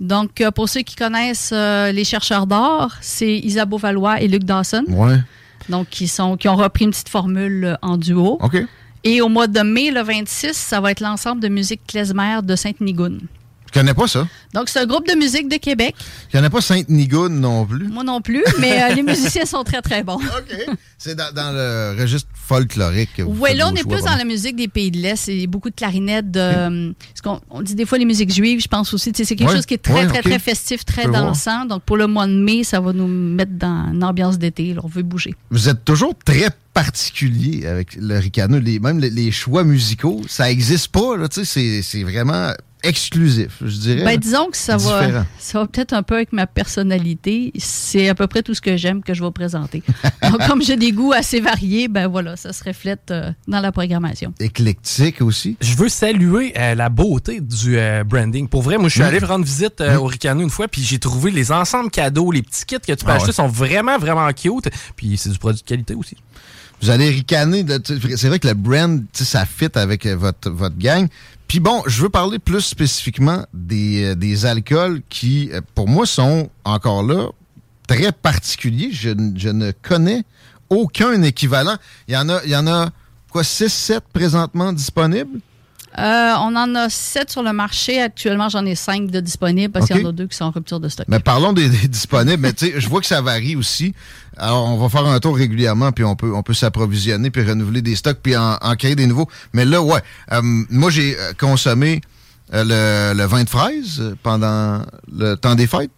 Donc, 0.00 0.40
euh, 0.40 0.50
pour 0.50 0.68
ceux 0.68 0.82
qui 0.82 0.96
connaissent 0.96 1.50
euh, 1.52 1.92
les 1.92 2.04
chercheurs 2.04 2.46
d'or, 2.46 2.92
c'est 3.00 3.38
Isabeau 3.38 3.78
Valois 3.78 4.20
et 4.20 4.28
Luc 4.28 4.44
Dawson. 4.44 4.84
Ouais. 4.88 5.18
Donc, 5.68 5.88
qui, 5.90 6.08
sont, 6.08 6.36
qui 6.36 6.48
ont 6.48 6.56
repris 6.56 6.84
une 6.84 6.90
petite 6.90 7.08
formule 7.08 7.64
euh, 7.64 7.74
en 7.82 7.96
duo. 7.96 8.38
OK. 8.40 8.56
Et 9.02 9.20
au 9.20 9.28
mois 9.28 9.46
de 9.46 9.60
mai, 9.60 9.90
le 9.90 10.02
26, 10.02 10.52
ça 10.52 10.80
va 10.80 10.90
être 10.90 11.00
l'ensemble 11.00 11.40
de 11.40 11.48
musique 11.48 11.80
klezmer 11.86 12.40
de 12.42 12.54
Sainte-Nigoune. 12.54 13.20
Je 13.72 13.78
connais 13.78 13.94
pas 13.94 14.08
ça? 14.08 14.26
Donc, 14.52 14.68
c'est 14.68 14.80
un 14.80 14.86
groupe 14.86 15.06
de 15.06 15.14
musique 15.14 15.48
de 15.48 15.56
Québec. 15.56 15.94
Je 16.28 16.36
connais 16.36 16.50
pas 16.50 16.60
Sainte-Nigoune 16.60 17.38
non 17.40 17.64
plus. 17.64 17.86
Moi 17.86 18.02
non 18.02 18.20
plus, 18.20 18.42
mais 18.58 18.82
euh, 18.82 18.94
les 18.94 19.02
musiciens 19.04 19.44
sont 19.46 19.62
très, 19.62 19.80
très 19.80 20.02
bons. 20.02 20.16
OK. 20.16 20.76
C'est 20.98 21.14
dans, 21.14 21.32
dans 21.32 21.52
le 21.52 21.96
registre 22.00 22.28
folklorique. 22.34 23.22
Oui, 23.24 23.54
là, 23.54 23.68
on 23.68 23.74
est 23.74 23.82
choix, 23.82 23.92
plus 23.92 24.02
dans 24.04 24.16
la 24.16 24.24
musique 24.24 24.56
des 24.56 24.66
pays 24.66 24.90
de 24.90 24.98
l'Est. 24.98 25.16
C'est 25.16 25.46
beaucoup 25.46 25.70
de 25.70 25.74
clarinettes. 25.76 26.30
De, 26.32 26.40
euh, 26.40 26.92
ce 27.14 27.22
qu'on- 27.22 27.40
on 27.48 27.62
dit 27.62 27.74
des 27.76 27.86
fois 27.86 27.96
les 27.98 28.04
musiques 28.04 28.32
juives, 28.34 28.60
je 28.60 28.66
pense 28.68 28.92
aussi. 28.92 29.12
C'est 29.14 29.24
quelque 29.36 29.48
Ouais, 29.48 29.54
chose 29.54 29.66
qui 29.66 29.74
est 29.74 29.78
très, 29.78 29.94
ouais, 29.94 30.06
très, 30.08 30.22
très 30.22 30.38
festif, 30.40 30.84
très 30.84 31.06
voir. 31.06 31.22
dansant. 31.26 31.64
Donc, 31.64 31.82
pour 31.84 31.96
le 31.96 32.06
mois 32.08 32.26
de 32.26 32.32
mai, 32.34 32.64
ça 32.64 32.80
va 32.80 32.92
nous 32.92 33.06
mettre 33.06 33.52
dans 33.52 33.92
une 33.92 34.02
ambiance 34.02 34.36
d'été. 34.38 34.74
On 34.82 34.88
veut 34.88 35.02
bouger. 35.04 35.34
Vous 35.50 35.68
êtes 35.68 35.84
toujours 35.84 36.14
très 36.24 36.48
particulier 36.74 37.66
avec 37.66 37.94
le 37.94 38.18
ricaneux. 38.18 38.58
Les, 38.58 38.80
même 38.80 38.98
les, 38.98 39.10
les 39.10 39.30
choix 39.30 39.62
musicaux, 39.62 40.22
ça 40.28 40.50
existe 40.50 40.88
pas. 40.88 41.14
C'est 41.44 42.02
vraiment 42.02 42.52
exclusif, 42.82 43.58
je 43.64 43.76
dirais. 43.78 44.04
Ben, 44.04 44.16
disons 44.18 44.46
que 44.50 44.56
ça 44.56 44.76
va, 44.76 45.24
ça 45.38 45.60
va 45.60 45.66
peut-être 45.66 45.92
un 45.92 46.02
peu 46.02 46.14
avec 46.16 46.32
ma 46.32 46.46
personnalité. 46.46 47.52
C'est 47.58 48.08
à 48.08 48.14
peu 48.14 48.26
près 48.26 48.42
tout 48.42 48.54
ce 48.54 48.60
que 48.60 48.76
j'aime 48.76 49.02
que 49.02 49.14
je 49.14 49.22
vais 49.22 49.30
présenter. 49.30 49.82
Donc, 50.22 50.46
comme 50.46 50.62
j'ai 50.62 50.76
des 50.76 50.92
goûts 50.92 51.12
assez 51.12 51.40
variés, 51.40 51.88
ben 51.88 52.08
voilà, 52.08 52.36
ça 52.36 52.52
se 52.52 52.62
reflète 52.64 53.10
euh, 53.10 53.30
dans 53.48 53.60
la 53.60 53.72
programmation. 53.72 54.32
Éclectique 54.40 55.20
aussi. 55.22 55.56
Je 55.60 55.74
veux 55.76 55.88
saluer 55.88 56.52
euh, 56.58 56.74
la 56.74 56.88
beauté 56.88 57.40
du 57.40 57.78
euh, 57.78 58.04
branding. 58.04 58.48
Pour 58.48 58.62
vrai, 58.62 58.78
moi, 58.78 58.88
je 58.88 58.94
suis 58.94 59.00
Mm. 59.02 59.06
allé 59.06 59.18
rendre 59.20 59.44
visite 59.44 59.80
euh, 59.80 59.96
au 59.96 60.04
Ricano 60.04 60.42
une 60.42 60.50
fois, 60.50 60.68
puis 60.68 60.82
j'ai 60.82 60.98
trouvé 60.98 61.30
les 61.30 61.50
ensembles 61.52 61.90
cadeaux, 61.90 62.30
les 62.32 62.42
petits 62.42 62.64
kits 62.66 62.76
que 62.78 62.92
tu 62.92 63.04
peux 63.04 63.10
Ah 63.10 63.14
acheter 63.14 63.28
ouais. 63.28 63.32
sont 63.32 63.48
vraiment, 63.48 63.98
vraiment 63.98 64.28
cute. 64.32 64.68
Puis 64.96 65.16
c'est 65.16 65.30
du 65.30 65.38
produit 65.38 65.62
de 65.62 65.66
qualité 65.66 65.94
aussi. 65.94 66.16
Vous 66.82 66.88
allez 66.90 67.10
ricaner. 67.10 67.64
C'est 68.16 68.28
vrai 68.28 68.38
que 68.38 68.48
le 68.48 68.54
brand, 68.54 69.02
tu 69.12 69.18
sais, 69.18 69.24
ça 69.24 69.44
fit 69.44 69.68
avec 69.74 70.06
votre, 70.06 70.50
votre 70.50 70.78
gang. 70.78 71.08
Puis 71.50 71.58
bon, 71.58 71.82
je 71.88 72.00
veux 72.00 72.08
parler 72.08 72.38
plus 72.38 72.60
spécifiquement 72.60 73.44
des, 73.52 74.04
euh, 74.04 74.14
des 74.14 74.46
alcools 74.46 75.02
qui, 75.08 75.50
euh, 75.52 75.60
pour 75.74 75.88
moi, 75.88 76.06
sont 76.06 76.48
encore 76.64 77.02
là 77.02 77.30
très 77.88 78.12
particuliers. 78.12 78.90
Je, 78.92 79.10
je 79.34 79.48
ne 79.48 79.72
connais 79.72 80.22
aucun 80.68 81.20
équivalent. 81.22 81.74
Il 82.06 82.14
y 82.14 82.16
en 82.16 82.28
a, 82.28 82.40
il 82.44 82.50
y 82.50 82.56
en 82.56 82.68
a 82.68 82.90
quoi, 83.32 83.42
6, 83.42 83.68
7 83.68 84.04
présentement 84.12 84.72
disponibles? 84.72 85.40
Euh, 85.98 86.34
on 86.38 86.54
en 86.54 86.74
a 86.76 86.88
sept 86.88 87.30
sur 87.30 87.42
le 87.42 87.52
marché. 87.52 88.00
Actuellement, 88.00 88.48
j'en 88.48 88.64
ai 88.64 88.76
cinq 88.76 89.10
de 89.10 89.18
disponibles 89.20 89.72
parce 89.72 89.86
qu'il 89.86 89.96
y 89.96 90.04
en 90.04 90.08
a 90.08 90.12
deux 90.12 90.28
qui 90.28 90.36
sont 90.36 90.44
en 90.44 90.50
rupture 90.50 90.78
de 90.78 90.88
stock. 90.88 91.06
Mais 91.08 91.18
parlons 91.18 91.52
des, 91.52 91.68
des 91.68 91.88
disponibles. 91.88 92.40
Mais 92.40 92.52
tu 92.52 92.66
sais, 92.66 92.80
je 92.80 92.88
vois 92.88 93.00
que 93.00 93.06
ça 93.06 93.20
varie 93.20 93.56
aussi. 93.56 93.92
Alors, 94.36 94.66
on 94.66 94.78
va 94.78 94.88
faire 94.88 95.04
un 95.04 95.18
tour 95.18 95.36
régulièrement, 95.36 95.90
puis 95.92 96.04
on 96.04 96.14
peut, 96.14 96.32
on 96.32 96.42
peut 96.42 96.54
s'approvisionner, 96.54 97.30
puis 97.30 97.42
renouveler 97.42 97.82
des 97.82 97.96
stocks, 97.96 98.18
puis 98.22 98.36
en, 98.36 98.56
en 98.62 98.76
créer 98.76 98.94
des 98.94 99.06
nouveaux. 99.06 99.28
Mais 99.52 99.64
là, 99.64 99.82
ouais. 99.82 100.00
euh, 100.32 100.40
moi, 100.42 100.90
j'ai 100.90 101.18
euh, 101.18 101.32
consommé 101.38 102.00
le, 102.52 103.12
le 103.12 103.24
vin 103.24 103.42
de 103.44 103.50
fraise 103.50 104.14
pendant 104.22 104.82
le 105.12 105.34
temps 105.34 105.56
des 105.56 105.66
fêtes. 105.66 105.90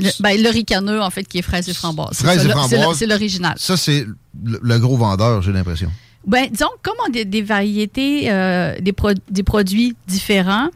Le, 0.00 0.10
ben, 0.20 0.40
le 0.42 0.48
ricaneux, 0.48 1.02
en 1.02 1.10
fait, 1.10 1.24
qui 1.24 1.38
est 1.38 1.42
fraise 1.42 1.68
et 1.68 1.74
framboise. 1.74 2.10
C'est 2.12 2.24
Fraise 2.24 2.46
et 2.46 2.48
framboise. 2.48 2.96
C'est 2.96 3.06
l'original. 3.06 3.54
Ça, 3.58 3.76
c'est 3.76 4.06
le, 4.44 4.58
le 4.62 4.78
gros 4.78 4.96
vendeur, 4.96 5.42
j'ai 5.42 5.52
l'impression. 5.52 5.90
Ben, 6.26 6.48
disons, 6.50 6.68
comme 6.82 6.94
on 7.08 7.18
a 7.18 7.24
des, 7.24 7.42
variétés, 7.42 8.30
euh, 8.30 8.74
des, 8.80 8.92
pro- 8.92 9.12
des 9.30 9.42
produits 9.42 9.96
différents 10.06 10.68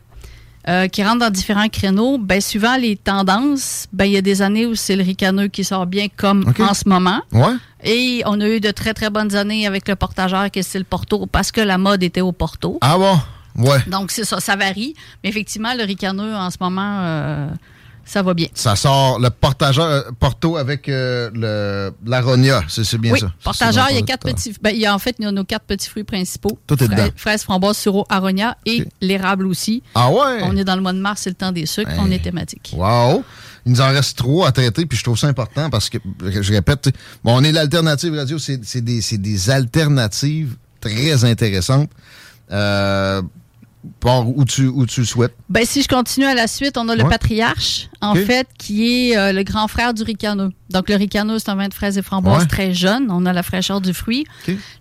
euh, 0.68 0.86
qui 0.88 1.02
rentrent 1.02 1.18
dans 1.18 1.30
différents 1.30 1.68
créneaux, 1.68 2.16
ben, 2.18 2.40
suivant 2.40 2.76
les 2.76 2.96
tendances, 2.96 3.86
ben, 3.92 4.04
il 4.06 4.12
y 4.12 4.16
a 4.16 4.22
des 4.22 4.40
années 4.40 4.64
où 4.66 4.74
c'est 4.74 4.96
le 4.96 5.02
ricaneux 5.02 5.48
qui 5.48 5.64
sort 5.64 5.86
bien, 5.86 6.06
comme 6.16 6.52
en 6.60 6.74
ce 6.74 6.88
moment. 6.88 7.20
Ouais? 7.32 7.54
Et 7.84 8.22
on 8.26 8.40
a 8.40 8.48
eu 8.48 8.60
de 8.60 8.70
très, 8.70 8.94
très 8.94 9.10
bonnes 9.10 9.34
années 9.34 9.66
avec 9.66 9.88
le 9.88 9.96
portageur 9.96 10.50
qui 10.50 10.60
est 10.60 10.62
style 10.62 10.84
Porto 10.84 11.26
parce 11.26 11.50
que 11.52 11.60
la 11.60 11.78
mode 11.78 12.02
était 12.02 12.20
au 12.20 12.32
Porto. 12.32 12.78
Ah 12.80 12.96
bon? 12.96 13.18
Ouais. 13.56 13.80
Donc, 13.88 14.10
c'est 14.12 14.24
ça, 14.24 14.40
ça 14.40 14.56
varie. 14.56 14.94
Mais 15.22 15.28
effectivement, 15.30 15.74
le 15.76 15.82
ricaneux, 15.84 16.34
en 16.34 16.50
ce 16.50 16.56
moment, 16.60 16.98
euh, 17.02 17.48
ça 18.04 18.22
va 18.22 18.34
bien. 18.34 18.48
Ça 18.54 18.76
sort 18.76 19.18
le 19.18 19.30
portageur 19.30 19.86
euh, 19.86 20.02
Porto 20.18 20.56
avec 20.56 20.88
euh, 20.88 21.30
le 21.34 21.92
l'aronia, 22.04 22.62
c'est 22.68 22.98
bien 22.98 23.12
oui, 23.12 23.20
ça. 23.20 23.32
portageur, 23.42 23.86
il 23.90 23.96
y 23.96 23.98
a 23.98 24.02
quatre 24.02 24.26
petits. 24.26 24.54
Ben, 24.60 24.70
il 24.70 24.80
y 24.80 24.86
a 24.86 24.94
en 24.94 24.98
fait 24.98 25.16
il 25.18 25.24
y 25.24 25.28
a 25.28 25.32
nos 25.32 25.44
quatre 25.44 25.64
petits 25.64 25.88
fruits 25.88 26.04
principaux. 26.04 26.58
Tout 26.66 26.82
est 26.82 26.88
dedans. 26.88 27.08
Fraises, 27.16 27.42
framboises, 27.42 27.78
sureau, 27.78 28.04
aronia 28.08 28.56
et 28.66 28.86
l'érable 29.00 29.46
aussi. 29.46 29.82
Ah 29.94 30.10
ouais? 30.10 30.42
On 30.42 30.56
est 30.56 30.64
dans 30.64 30.76
le 30.76 30.82
mois 30.82 30.92
de 30.92 31.00
mars, 31.00 31.22
c'est 31.22 31.30
le 31.30 31.36
temps 31.36 31.52
des 31.52 31.66
sucres, 31.66 31.92
on 31.98 32.10
est 32.10 32.22
thématique. 32.22 32.74
Wow! 32.76 33.24
Il 33.64 33.72
nous 33.72 33.80
en 33.80 33.88
reste 33.88 34.18
trois 34.18 34.48
à 34.48 34.52
traiter, 34.52 34.86
puis 34.86 34.98
je 34.98 35.04
trouve 35.04 35.16
ça 35.16 35.28
important 35.28 35.70
parce 35.70 35.88
que, 35.88 35.98
je 36.20 36.52
répète, 36.52 36.90
bon, 37.22 37.36
on 37.36 37.44
est 37.44 37.52
l'alternative 37.52 38.14
radio, 38.14 38.38
c'est 38.38 38.80
des, 38.80 39.00
des 39.00 39.50
alternatives 39.50 40.56
très 40.80 41.24
intéressantes. 41.24 41.90
Euh, 42.50 43.22
par 44.00 44.28
où 44.28 44.44
tu, 44.44 44.66
où 44.66 44.86
tu 44.86 45.00
le 45.00 45.06
souhaites. 45.06 45.34
Ben, 45.48 45.64
si 45.64 45.82
je 45.82 45.88
continue 45.88 46.26
à 46.26 46.34
la 46.34 46.46
suite, 46.46 46.76
on 46.78 46.88
a 46.88 46.94
le 46.96 47.02
Ouais. 47.04 47.10
patriarche, 47.10 47.88
en 48.00 48.14
fait, 48.14 48.46
qui 48.58 49.08
est 49.10 49.16
euh, 49.16 49.32
le 49.32 49.42
grand 49.42 49.66
frère 49.68 49.92
du 49.94 50.02
ricaneux. 50.02 50.50
Donc, 50.70 50.88
le 50.88 50.96
ricaneux, 50.96 51.38
c'est 51.38 51.48
un 51.50 51.56
vin 51.56 51.68
de 51.68 51.74
fraises 51.74 51.98
et 51.98 52.02
framboises 52.02 52.42
Ouais. 52.42 52.48
très 52.48 52.74
jeune. 52.74 53.08
On 53.10 53.26
a 53.26 53.32
la 53.32 53.42
fraîcheur 53.42 53.80
du 53.80 53.92
fruit. 53.92 54.24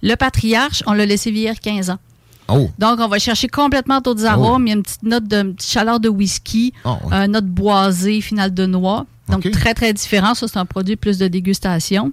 Le 0.02 0.16
patriarche, 0.16 0.84
on 0.86 0.94
l'a 0.94 1.06
laissé 1.06 1.32
vieillir 1.32 1.60
15 1.60 1.90
ans. 1.90 2.00
Oh! 2.48 2.70
Donc, 2.80 3.00
on 3.00 3.08
va 3.08 3.18
chercher 3.18 3.48
complètement 3.48 4.02
d'autres 4.02 4.26
arômes. 4.26 4.68
Il 4.68 4.70
y 4.70 4.74
a 4.74 4.76
une 4.76 4.84
petite 4.84 5.04
note 5.04 5.28
de 5.28 5.38
une 5.42 5.56
petite 5.56 5.72
chaleur 5.72 6.00
de 6.00 6.10
whisky, 6.10 6.74
Oh, 6.86 6.98
ouais. 7.06 7.14
euh, 7.14 7.28
note 7.28 7.46
boisée, 7.46 8.20
finale 8.22 8.54
de 8.54 8.66
noix. 8.66 9.06
Donc, 9.30 9.50
très, 9.52 9.74
très 9.74 9.94
différent. 9.94 10.34
Ça, 10.36 10.48
c'est 10.48 10.58
un 10.60 10.66
produit 10.66 10.96
plus 10.98 11.18
de 11.18 11.28
dégustation. 11.28 12.12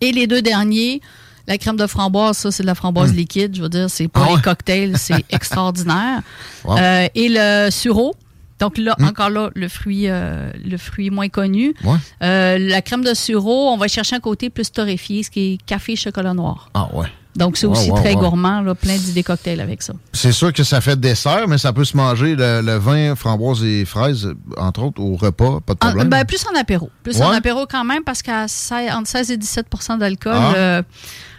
Et 0.00 0.12
les 0.12 0.26
deux 0.26 0.42
derniers, 0.42 1.00
la 1.46 1.58
crème 1.58 1.76
de 1.76 1.86
framboise, 1.86 2.36
ça, 2.38 2.50
c'est 2.50 2.62
de 2.62 2.66
la 2.66 2.74
framboise 2.74 3.12
liquide. 3.14 3.54
Je 3.56 3.62
veux 3.62 3.68
dire, 3.68 3.88
c'est 3.90 4.08
pour 4.08 4.22
Hmm. 4.24 4.28
Ah 4.30 4.36
les 4.36 4.42
cocktails, 4.42 4.92
c'est 4.98 5.24
extraordinaire. 5.30 6.22
Wow. 6.64 6.78
Euh, 6.78 7.06
et 7.14 7.28
le 7.30 7.70
sureau. 7.70 8.14
Donc 8.58 8.78
là, 8.78 8.94
Hmm. 8.98 9.04
encore 9.04 9.28
là, 9.30 9.50
le 9.54 9.68
fruit, 9.68 10.08
euh, 10.08 10.50
le 10.64 10.78
fruit 10.78 11.10
moins 11.10 11.28
connu. 11.28 11.74
Ouais. 11.84 11.96
Euh, 12.22 12.58
la 12.58 12.80
crème 12.80 13.04
de 13.04 13.12
sureau, 13.12 13.68
on 13.70 13.76
va 13.76 13.86
chercher 13.86 14.16
un 14.16 14.20
côté 14.20 14.48
plus 14.50 14.72
torréfié, 14.72 15.22
ce 15.22 15.30
qui 15.30 15.52
est 15.54 15.58
café 15.66 15.94
chocolat 15.94 16.32
noir. 16.32 16.70
Ah 16.74 16.88
ouais. 16.94 17.06
Donc 17.36 17.58
c'est 17.58 17.66
Wow, 17.66 17.72
aussi 17.74 17.90
wow, 17.90 17.96
très 17.98 18.14
wow. 18.14 18.20
gourmand, 18.22 18.62
là, 18.62 18.74
plein 18.74 18.96
d'idées 18.96 19.22
cocktails 19.22 19.60
avec 19.60 19.82
ça. 19.82 19.92
C'est 20.14 20.32
sûr 20.32 20.54
que 20.54 20.64
ça 20.64 20.80
fait 20.80 20.98
dessert, 20.98 21.46
mais 21.48 21.58
ça 21.58 21.74
peut 21.74 21.84
se 21.84 21.94
manger 21.94 22.34
le, 22.34 22.62
le 22.62 22.76
vin, 22.78 23.14
framboise 23.14 23.62
et 23.62 23.84
fraises, 23.84 24.26
entre 24.56 24.84
autres, 24.84 25.02
au 25.02 25.16
repas, 25.16 25.60
pas 25.60 25.74
de 25.74 25.78
En- 25.82 25.88
problème. 25.88 26.08
ben, 26.08 26.24
plus 26.24 26.42
en 26.50 26.58
apéro. 26.58 26.88
Plus 27.02 27.20
en 27.20 27.30
apéro 27.32 27.66
quand 27.70 27.84
même, 27.84 28.04
parce 28.04 28.22
qu'à 28.22 28.48
16 28.48 28.90
entre 28.90 29.08
16 29.08 29.30
et 29.32 29.36
17% 29.36 29.98
d'alcool, 29.98 30.32
Ah. 30.34 30.54
euh, 30.56 30.82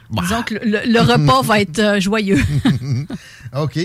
disons 0.09 0.43
que 0.43 0.55
le, 0.55 0.99
repas 0.99 1.41
va 1.41 1.61
être 1.61 1.79
euh, 1.79 1.99
joyeux. 1.99 2.39
OK. 3.55 3.77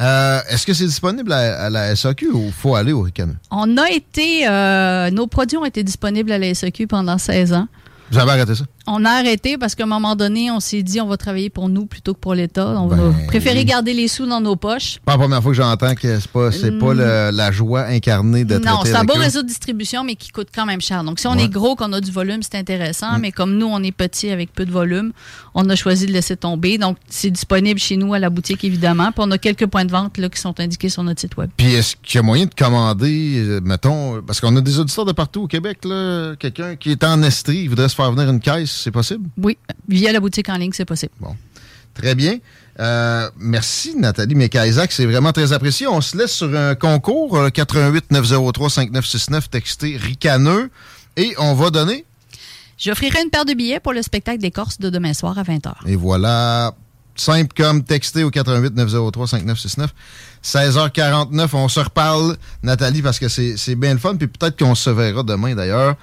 Euh, 0.00 0.40
Est-ce 0.48 0.66
que 0.66 0.72
c'est 0.74 0.86
disponible 0.86 1.32
à, 1.32 1.64
à 1.66 1.70
la 1.70 1.94
SAQ 1.94 2.28
ou 2.30 2.50
faut 2.50 2.74
aller 2.74 2.92
au 2.92 3.02
Ricano? 3.02 3.34
On 3.50 3.76
a 3.76 3.90
été, 3.90 4.46
euh, 4.48 5.10
nos 5.10 5.26
produits 5.26 5.58
ont 5.58 5.64
été 5.64 5.82
disponibles 5.82 6.32
à 6.32 6.38
la 6.38 6.54
SEQ 6.54 6.86
pendant 6.86 7.18
16 7.18 7.52
ans. 7.52 7.68
Vous 8.10 8.18
avez 8.18 8.32
arrêté 8.32 8.54
ça? 8.54 8.64
On 8.86 9.04
a 9.04 9.10
arrêté 9.10 9.56
parce 9.58 9.74
qu'à 9.74 9.84
un 9.84 9.86
moment 9.86 10.16
donné, 10.16 10.50
on 10.50 10.58
s'est 10.60 10.82
dit 10.82 11.00
on 11.00 11.06
va 11.06 11.16
travailler 11.16 11.50
pour 11.50 11.68
nous 11.68 11.86
plutôt 11.86 12.14
que 12.14 12.18
pour 12.18 12.34
l'État. 12.34 12.68
On 12.80 12.86
Ben 12.88 12.96
va 12.96 13.12
préférer 13.28 13.58
oui. 13.60 13.64
garder 13.64 13.94
les 13.94 14.08
sous 14.08 14.26
dans 14.26 14.40
nos 14.40 14.56
poches. 14.56 14.98
Pas 15.04 15.12
la 15.12 15.18
première 15.18 15.42
fois 15.42 15.52
que 15.52 15.56
j'entends 15.56 15.94
que 15.94 16.18
c'est 16.18 16.28
pas, 16.30 16.50
c'est 16.50 16.72
pas 16.78 16.92
le- 16.94 17.30
la 17.32 17.52
joie 17.52 17.82
incarnée 17.86 18.44
de. 18.44 18.58
Non, 18.58 18.80
c'est 18.84 18.94
un 18.94 19.04
beau 19.04 19.14
réseau 19.14 19.42
de 19.42 19.46
distribution, 19.48 20.02
mais 20.04 20.16
qui 20.16 20.30
coûte 20.30 20.48
quand 20.54 20.66
même 20.66 20.80
cher. 20.80 21.04
Donc, 21.04 21.20
si 21.20 21.26
on 21.26 21.32
Ouais. 21.36 21.44
est 21.44 21.48
gros, 21.48 21.76
qu'on 21.76 21.92
a 21.92 22.00
du 22.00 22.10
volume, 22.10 22.42
c'est 22.42 22.56
intéressant. 22.58 23.18
Mm. 23.18 23.20
Mais 23.20 23.32
comme 23.32 23.56
nous, 23.56 23.66
on 23.66 23.82
est 23.82 23.92
petit 23.92 24.30
avec 24.30 24.52
peu 24.52 24.64
de 24.66 24.72
volume, 24.72 25.12
on 25.54 25.68
a 25.68 25.76
choisi 25.76 26.06
de 26.06 26.12
laisser 26.12 26.36
tomber. 26.36 26.78
Donc, 26.78 26.96
c'est 27.08 27.30
disponible 27.30 27.78
chez 27.78 27.96
nous 27.96 28.12
à 28.14 28.18
la 28.18 28.30
boutique, 28.30 28.64
évidemment. 28.64 29.12
Puis, 29.12 29.22
on 29.24 29.30
a 29.30 29.38
quelques 29.38 29.66
points 29.66 29.84
de 29.84 29.92
vente 29.92 30.18
là, 30.18 30.28
qui 30.28 30.40
sont 30.40 30.58
indiqués 30.58 30.88
sur 30.88 31.04
notre 31.04 31.20
site 31.20 31.36
web. 31.36 31.50
Puis 31.56 31.74
est-ce 31.74 31.94
qu'il 32.02 32.16
y 32.16 32.18
a 32.18 32.22
moyen 32.22 32.46
de 32.46 32.54
commander, 32.54 33.34
euh, 33.38 33.60
mettons, 33.62 34.20
parce 34.22 34.40
qu'on 34.40 34.56
a 34.56 34.60
des 34.60 34.78
auditeurs 34.80 35.04
de 35.04 35.12
partout 35.12 35.42
au 35.42 35.46
Québec, 35.46 35.78
là, 35.84 36.34
quelqu'un 36.38 36.74
qui 36.76 36.90
est 36.90 37.04
en 37.04 37.22
Estrie, 37.22 37.58
il 37.62 37.68
voudrait 37.68 37.88
se 37.88 37.94
faire 38.00 38.12
venir 38.12 38.30
une 38.30 38.40
caisse, 38.40 38.70
c'est 38.70 38.90
possible? 38.90 39.28
Oui, 39.36 39.56
via 39.88 40.12
la 40.12 40.20
boutique 40.20 40.48
en 40.48 40.56
ligne, 40.56 40.72
c'est 40.72 40.84
possible. 40.84 41.12
Très 41.94 42.14
bien. 42.14 42.38
Euh, 42.78 43.28
merci 43.38 43.94
Nathalie 43.96 44.34
Mekaisac, 44.34 44.90
c'est 44.92 45.04
vraiment 45.04 45.32
très 45.32 45.52
apprécié. 45.52 45.86
On 45.86 46.00
se 46.00 46.16
laisse 46.16 46.32
sur 46.32 46.54
un 46.56 46.74
concours, 46.74 47.36
euh, 47.36 47.50
88 47.50 48.10
903 48.10 48.70
5969, 48.70 49.50
texté 49.50 49.96
ricaneux, 49.96 50.70
et 51.16 51.34
on 51.38 51.54
va 51.54 51.70
donner, 51.70 52.04
J'offrirai 52.78 53.20
une 53.22 53.28
paire 53.28 53.44
de 53.44 53.52
billets 53.52 53.78
pour 53.78 53.92
le 53.92 54.00
spectacle 54.00 54.38
des 54.38 54.50
Corses 54.50 54.78
de 54.78 54.88
demain 54.88 55.12
soir 55.12 55.38
à 55.38 55.42
20h. 55.42 55.72
et 55.86 55.96
voilà, 55.96 56.72
simple 57.14 57.52
comme 57.54 57.84
texté 57.84 58.24
au 58.24 58.30
88 58.30 58.74
903 58.74 59.26
5969. 59.26 59.90
16h49, 60.42 61.48
on 61.52 61.68
se 61.68 61.80
reparle, 61.80 62.36
Nathalie, 62.62 63.02
parce 63.02 63.18
que 63.18 63.28
c'est 63.28 63.58
c'est 63.58 63.74
bien 63.74 63.92
le 63.92 63.98
fun, 64.00 64.16
puis 64.16 64.28
peut-être 64.28 64.58
qu'on 64.58 64.74
se 64.74 64.88
verra 64.88 65.22
demain 65.22 65.54
d'ailleurs. 65.54 65.96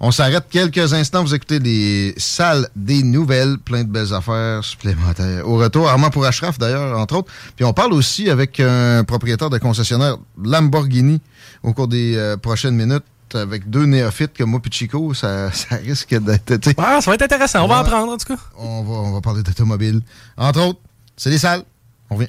On 0.00 0.10
s'arrête 0.10 0.44
quelques 0.50 0.92
instants, 0.92 1.22
vous 1.22 1.34
écoutez 1.34 1.58
les 1.58 2.14
salles 2.18 2.68
des 2.76 3.02
nouvelles, 3.02 3.58
plein 3.58 3.82
de 3.82 3.88
belles 3.88 4.12
affaires 4.12 4.62
supplémentaires. 4.62 5.48
Au 5.48 5.56
retour, 5.56 5.88
Armand 5.88 6.10
pour 6.10 6.26
Ashraf 6.26 6.58
d'ailleurs, 6.58 6.98
entre 6.98 7.16
autres. 7.16 7.32
Puis 7.56 7.64
on 7.64 7.72
parle 7.72 7.92
aussi 7.94 8.28
avec 8.28 8.60
un 8.60 9.04
propriétaire 9.04 9.48
de 9.48 9.58
concessionnaire 9.58 10.18
Lamborghini 10.42 11.20
au 11.62 11.72
cours 11.72 11.88
des 11.88 12.16
euh, 12.16 12.36
prochaines 12.36 12.76
minutes. 12.76 13.04
Avec 13.34 13.68
deux 13.68 13.86
néophytes 13.86 14.38
comme 14.38 14.50
moi 14.50 14.60
et 14.64 14.70
Chico, 14.70 15.12
ça, 15.12 15.50
ça 15.52 15.76
risque 15.76 16.14
d'être... 16.14 16.74
Ah, 16.78 17.00
ça 17.00 17.10
va 17.10 17.16
être 17.16 17.22
intéressant. 17.22 17.64
On 17.64 17.68
va 17.68 17.78
apprendre, 17.78 18.12
en 18.12 18.16
tout 18.16 18.34
cas. 18.34 18.40
On 18.56 18.82
va, 18.82 18.94
on 18.94 19.12
va 19.12 19.20
parler 19.20 19.42
d'automobile. 19.42 20.00
Entre 20.36 20.60
autres, 20.60 20.80
c'est 21.16 21.30
les 21.30 21.38
salles. 21.38 21.64
On 22.08 22.14
revient. 22.14 22.28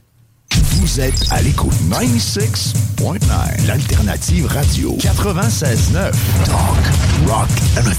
Vous 0.80 1.00
êtes 1.00 1.26
à 1.32 1.42
l'écoute 1.42 1.74
96.9, 1.90 3.66
l'alternative 3.66 4.46
radio 4.46 4.96
96.9, 4.98 6.12
Talk, 6.46 7.28
Rock 7.28 7.50
and 7.78 7.90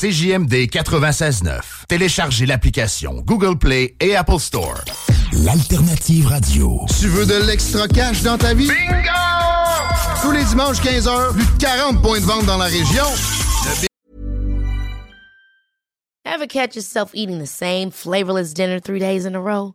CJMD 0.00 0.68
96.9. 0.70 1.60
Téléchargez 1.88 2.46
l'application 2.46 3.22
Google 3.26 3.58
Play 3.58 3.96
et 3.98 4.14
Apple 4.14 4.38
Store. 4.38 4.78
L'alternative 5.32 6.28
radio. 6.28 6.86
Tu 7.00 7.08
veux 7.08 7.26
de 7.26 7.44
l'extra 7.44 7.88
cash 7.88 8.22
dans 8.22 8.38
ta 8.38 8.54
vie? 8.54 8.68
Bingo! 8.68 9.08
Tous 10.22 10.30
les 10.30 10.44
dimanches 10.44 10.80
15h, 10.80 11.32
plus 11.32 11.44
de 11.44 11.58
40 11.58 12.02
points 12.02 12.20
de 12.20 12.24
vente 12.24 12.46
dans 12.46 12.58
la 12.58 12.66
région. 12.66 13.04
Ever 16.24 16.46
catch 16.46 16.76
yourself 16.76 17.10
eating 17.14 17.40
the 17.40 17.48
same 17.48 17.90
flavorless 17.90 18.54
dinner 18.54 18.78
three 18.78 19.00
days 19.00 19.26
in 19.26 19.34
a 19.34 19.40
row? 19.40 19.74